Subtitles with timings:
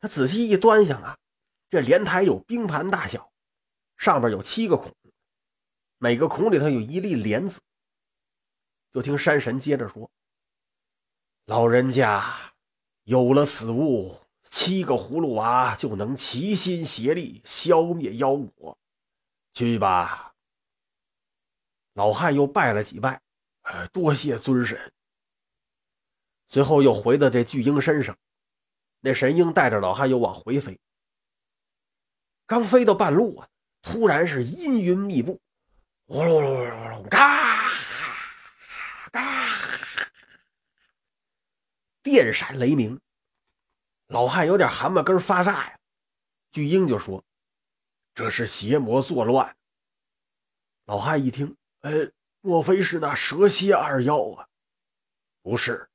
[0.00, 1.18] 他仔细一端详啊，
[1.68, 3.32] 这莲台有冰盘大小，
[3.96, 4.94] 上边有七个孔，
[5.98, 7.60] 每个孔里头有一粒莲子。
[8.92, 10.10] 就听山神接着说
[11.46, 12.52] ：“老人家
[13.02, 14.16] 有了此物，
[14.48, 18.78] 七个葫芦娃就能齐心协力消灭妖魔。
[19.52, 20.32] 去吧。”
[21.94, 23.20] 老汉又拜了几拜，
[23.92, 24.92] 多谢尊神。
[26.46, 28.16] 随后又回到这巨婴身上。
[29.00, 30.78] 那神鹰带着老汉又往回飞，
[32.46, 33.48] 刚飞到半路啊，
[33.80, 35.40] 突然是阴云密布，
[36.06, 37.70] 呼噜噜噜噜，嘎
[39.12, 39.48] 嘎，
[42.02, 43.00] 电闪雷鸣，
[44.08, 45.78] 老汉有点汗毛根发炸呀。
[46.50, 47.22] 巨鹰就说
[48.14, 49.56] ：“这是邪魔作乱。”
[50.86, 51.92] 老汉一听，哎，
[52.40, 54.48] 莫非是那蛇蝎二妖啊？
[55.42, 55.88] 不是，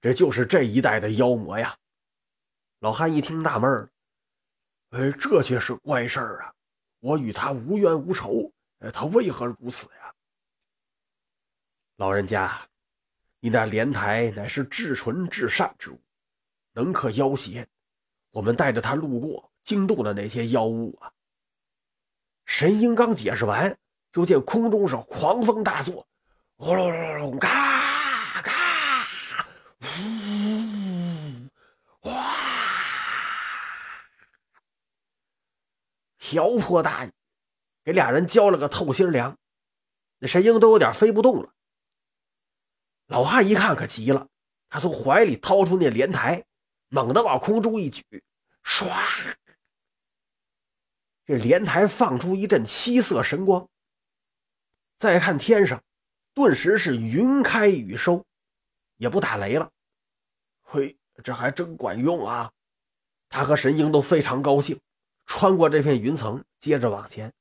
[0.00, 1.76] 这就是这一带的妖魔呀。
[2.84, 3.88] 老汉一听纳闷儿，
[4.90, 6.52] 哎，这却是怪事儿啊！
[7.00, 10.12] 我与他无冤无仇，哎，他为何如此呀？
[11.96, 12.60] 老人家，
[13.40, 15.98] 你那莲台乃是至纯至善之物，
[16.74, 17.66] 能克妖邪。
[18.32, 21.10] 我们带着他路过，惊动了那些妖物啊！
[22.44, 23.74] 神鹰刚解释完，
[24.12, 26.06] 就见空中是狂风大作，
[26.58, 27.73] 轰隆隆隆，嘎
[36.34, 37.12] 瓢泼大雨，
[37.84, 39.38] 给俩人浇了个透心凉，
[40.18, 41.54] 那神鹰都有点飞不动了。
[43.06, 44.26] 老汉一看可急了，
[44.68, 46.44] 他从怀里掏出那莲台，
[46.88, 48.02] 猛地往空中一举，
[48.64, 49.36] 唰！
[51.24, 53.68] 这莲台放出一阵七色神光。
[54.98, 55.80] 再看天上，
[56.34, 58.26] 顿时是云开雨收，
[58.96, 59.70] 也不打雷了。
[60.62, 62.50] 嘿，这还真管用啊！
[63.28, 64.80] 他和神鹰都非常高兴。
[65.26, 67.32] 穿过这片云层，接着往前。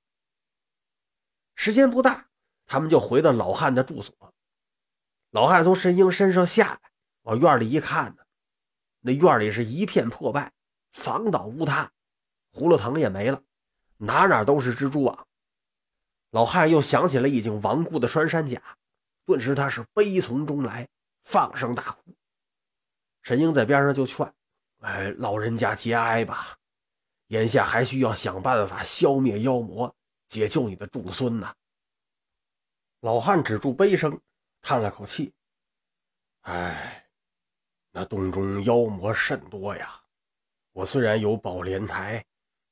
[1.55, 2.27] 时间不大，
[2.65, 4.15] 他们就回到老汉的住所。
[5.31, 6.91] 老汉从神鹰身上下来，
[7.23, 8.23] 往院里一看呢，
[9.01, 10.51] 那院里是一片破败，
[10.91, 11.91] 房倒屋塌，
[12.51, 13.43] 葫芦藤也没了，
[13.97, 15.27] 哪哪都是蜘蛛网。
[16.31, 18.61] 老汉又想起了已经亡故的穿山甲，
[19.25, 20.87] 顿时他是悲从中来，
[21.23, 22.15] 放声大哭。
[23.21, 24.33] 神鹰在边上就劝
[24.81, 26.57] ：“哎，老人家节哀吧。”
[27.33, 29.95] 眼下还需要想办法消灭妖魔，
[30.27, 31.51] 解救你的众孙呐。
[32.99, 34.21] 老汉止住悲声，
[34.61, 35.33] 叹了口气
[36.45, 37.09] ：“哎，
[37.89, 39.99] 那洞中妖魔甚多呀。
[40.73, 42.23] 我虽然有宝莲台，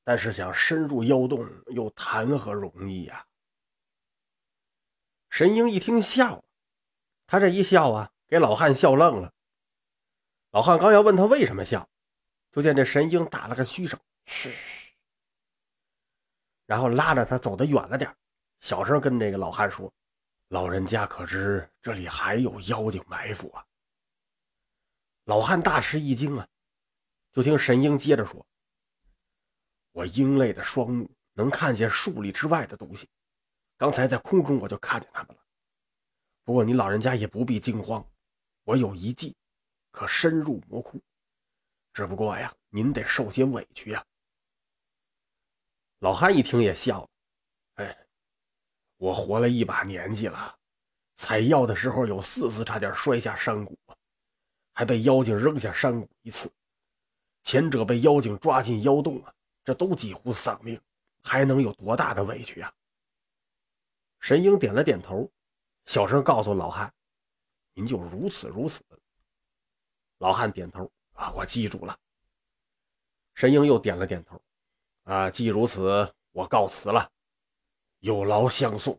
[0.04, 1.44] 但是想深入妖洞，
[1.74, 3.26] 又谈何容易呀？”
[5.32, 6.44] 神鹰一听笑了，
[7.26, 9.34] 他这一笑啊，给老汉笑愣了。
[10.52, 11.90] 老汉刚要问他为什么笑，
[12.52, 13.98] 就见这神鹰打了个虚手。
[14.26, 14.52] 嘘，
[16.66, 18.16] 然后拉着他走得远了点，
[18.60, 19.92] 小声跟这个老汉说
[20.50, 23.64] ：“老人家可知这里还有妖精埋伏啊？”
[25.26, 26.48] 老汉大吃一惊啊！
[27.32, 28.46] 就听神鹰接着说
[29.94, 33.08] ：“我鹰类的双目能看见数里之外的东西，
[33.78, 35.42] 刚才在空中我就看见他们了。
[36.44, 38.06] 不过你老人家也不必惊慌，
[38.64, 39.36] 我有一计，
[39.92, 41.02] 可深入魔窟。
[41.94, 44.06] 只不过呀，您得受些委屈呀。”
[46.02, 47.10] 老汉一听也笑了，
[47.76, 48.08] 哎，
[48.98, 50.58] 我活了一把年纪了，
[51.16, 53.78] 采药的时候有四次差点摔下山谷，
[54.74, 56.52] 还被妖精扔下山谷一次，
[57.44, 59.32] 前者被妖精抓进妖洞啊，
[59.64, 60.82] 这都几乎丧命，
[61.22, 62.74] 还能有多大的委屈啊？
[64.20, 65.32] 神鹰点了点头，
[65.86, 66.92] 小声告诉老汉
[67.76, 68.84] ：“您就如此如此。”
[70.18, 71.96] 老汉点头啊，我记住了。
[73.36, 74.42] 神鹰又点了点头。
[75.04, 77.10] 啊，既如此，我告辞了，
[78.00, 78.98] 有劳相送。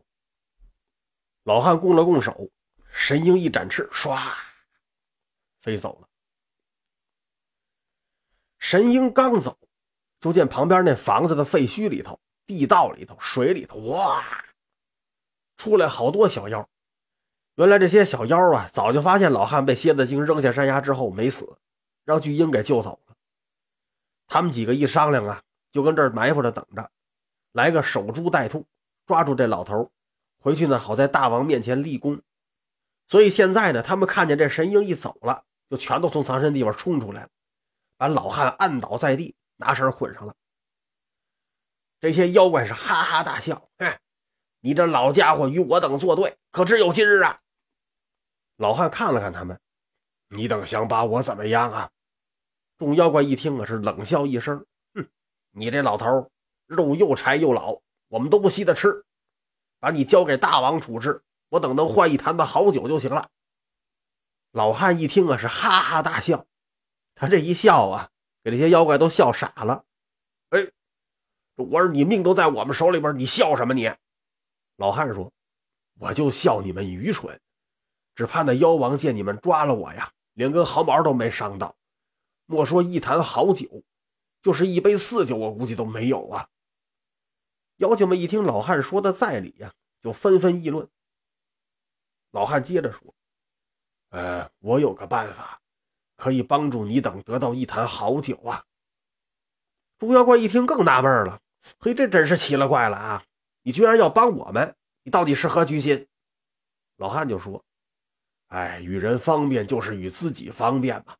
[1.45, 2.51] 老汉拱了拱手，
[2.91, 4.33] 神鹰一展翅，唰，
[5.61, 6.09] 飞走了。
[8.59, 9.57] 神鹰刚走，
[10.21, 14.25] 就见旁边那房子的废墟里头、地道里头、水里头，哇，
[15.57, 16.69] 出来好多小妖。
[17.57, 21.59] 原来这些小妖啊，早就发现老汉被蝎子精扔下山崖之后没死，
[22.05, 23.17] 让巨鹰给救走了。
[24.27, 25.43] 他们几个一商量啊。
[25.73, 26.89] 就跟这儿埋伏着等着，
[27.53, 28.67] 来个守株待兔，
[29.07, 29.91] 抓住这老头
[30.39, 32.21] 回去呢，好在大王面前立功。
[33.09, 37.29] 所以现在呢，他们看见这神鹰一走了，就全都从藏身地方冲出来了，
[37.97, 40.35] 把老汉按倒在地，拿绳捆上了。
[42.01, 43.99] 这些妖怪是哈哈大笑：“哼，
[44.61, 47.41] 你这老家伙与我等作对，可只有今日啊！”
[48.57, 49.61] 老汉看了看他们
[50.29, 51.91] ：“你等想把我怎么样啊？”
[52.79, 54.67] 众妖怪一听啊，是冷笑一声：“，
[55.53, 56.31] 你这老头
[56.67, 59.05] 肉又柴又老，我们都不稀得吃，
[59.79, 63.29] 把你交给大王处置，我等能换一坛子好酒就行了。”
[64.53, 66.47] 老汉一听啊，是哈哈大笑。
[67.15, 68.11] 他这一笑啊，
[68.43, 69.85] 给这些妖怪都笑傻了。
[70.51, 70.61] 哎，
[71.57, 73.91] 我说你命都在我们手里边，你笑什么你？
[74.77, 75.33] 老汉说
[76.01, 77.39] ：“我就笑你们愚蠢，
[78.15, 81.77] 只怕那妖王见你们抓了我呀，连根毫毛都没伤到。
[82.47, 83.83] 莫说一坛好酒，
[84.43, 86.49] 就是一杯四酒，我估计都没有啊。”
[87.79, 89.73] 妖精们一听老汉说的在理呀，
[90.03, 90.89] 就纷纷议论。
[92.33, 93.15] 老汉接着说
[94.11, 95.61] ：“呃，我有个办法。”
[96.15, 98.65] 可以帮助你等得到一坛好酒啊！
[99.99, 101.41] 猪妖怪一听更纳闷了，
[101.81, 103.25] 嘿，这真是奇了怪了啊！
[103.63, 106.07] 你居然要帮我们，你到底是何居心？
[106.97, 107.65] 老汉就说
[108.49, 111.17] ：“哎，与人方便就是与自己方便嘛。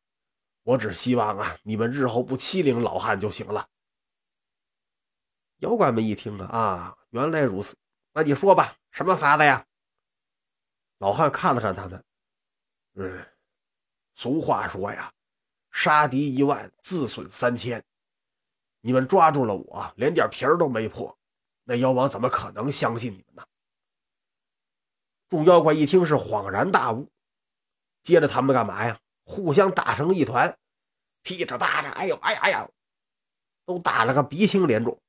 [0.63, 3.69] 我只希望啊，你们日后不欺凌老汉就行了。”
[5.59, 7.77] 妖怪们一听啊，啊，原来如此，
[8.13, 9.67] 那你说吧，什么法子呀？
[10.99, 12.05] 老汉看了看他们，
[12.95, 13.27] 嗯。
[14.15, 15.11] 俗话说呀，
[15.71, 17.83] 杀敌一万，自损三千。
[18.83, 21.19] 你们抓住了我，连点皮儿都没破，
[21.65, 23.47] 那妖王怎么可能相信你们呢？
[25.29, 27.11] 众妖怪一听是恍然大悟，
[28.03, 29.01] 接着他们干嘛呀？
[29.25, 30.57] 互相打成一团，
[31.23, 32.69] 噼里啪啦，哎呦，哎呀，哎呀，
[33.65, 35.01] 都打了个鼻青脸肿。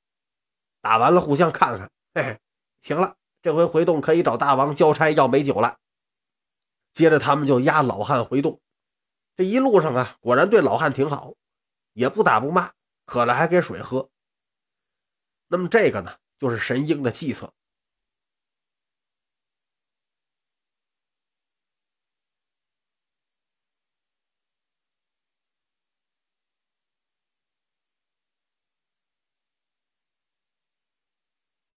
[0.82, 2.40] 打完了，互相看看，嘿嘿，
[2.82, 5.78] 行了，这回回洞可以找大王交差要美酒了。
[6.94, 8.60] 接着他们就押老汉回洞。
[9.36, 11.34] 这一路上啊，果然对老汉挺好，
[11.94, 12.72] 也不打不骂，
[13.06, 14.10] 渴了还给水喝。
[15.48, 17.52] 那么这个呢，就是神鹰的计策。